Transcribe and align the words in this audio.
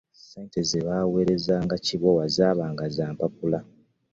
Sente 0.27 0.59
ze 0.69 0.79
baaweerezanga 0.87 1.75
Kimbowa 1.85 2.23
zaabanga 2.35 2.85
za 2.95 3.05
mpapula. 3.13 3.59